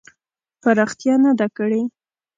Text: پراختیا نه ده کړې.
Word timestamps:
پراختیا 0.61 1.15
نه 1.23 1.31
ده 1.39 1.47
کړې. 1.57 1.81